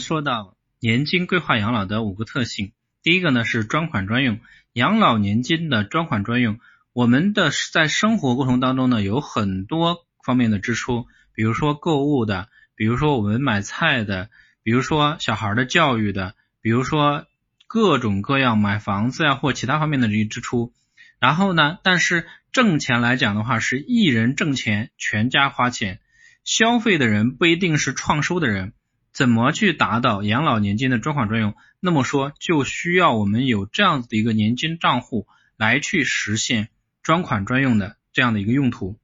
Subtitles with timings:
[0.00, 4.40] 说到年金规划养老的五个特性，第一个呢是专款专用。
[4.72, 6.58] 养老年金的专款专用，
[6.94, 14.30] 我们的在生活过程当中呢有很多方面的支出，比如说购物的，比如说我们买菜的，
[14.62, 17.26] 比如说小孩的教育的，比如说
[17.66, 20.72] 各种各样买房子呀或其他方面的这些支出。
[21.20, 26.00] 然后呢，但是挣钱来讲的话，是一人挣钱，全家花钱，
[26.44, 28.72] 消费的人不一定是创收的人。
[29.12, 31.54] 怎么去达到养老年金的专款专用？
[31.80, 35.26] 那么说就需要我们有这样子的一个年金账户
[35.56, 36.68] 来去实现
[37.02, 38.98] 专款专用的这样的一个用途。